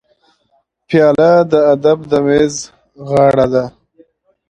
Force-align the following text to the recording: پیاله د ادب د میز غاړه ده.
پیاله 0.87 1.31
د 1.51 1.53
ادب 1.73 1.99
د 2.11 2.13
میز 2.25 2.55
غاړه 3.09 3.45
ده. 3.53 3.63